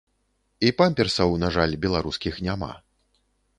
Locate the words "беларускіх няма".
1.85-2.73